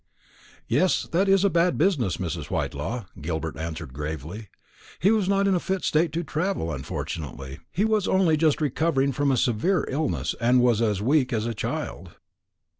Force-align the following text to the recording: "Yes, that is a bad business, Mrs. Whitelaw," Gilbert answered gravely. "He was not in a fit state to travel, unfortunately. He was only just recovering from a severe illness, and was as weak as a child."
"Yes, 0.67 1.03
that 1.11 1.29
is 1.29 1.45
a 1.45 1.49
bad 1.51 1.77
business, 1.77 2.17
Mrs. 2.17 2.45
Whitelaw," 2.49 3.05
Gilbert 3.21 3.55
answered 3.55 3.93
gravely. 3.93 4.47
"He 4.99 5.11
was 5.11 5.29
not 5.29 5.47
in 5.47 5.53
a 5.53 5.59
fit 5.59 5.83
state 5.83 6.11
to 6.13 6.23
travel, 6.23 6.71
unfortunately. 6.71 7.59
He 7.71 7.85
was 7.85 8.07
only 8.07 8.35
just 8.35 8.61
recovering 8.61 9.11
from 9.11 9.31
a 9.31 9.37
severe 9.37 9.85
illness, 9.91 10.33
and 10.41 10.59
was 10.59 10.81
as 10.81 11.03
weak 11.03 11.31
as 11.31 11.45
a 11.45 11.53
child." 11.53 12.15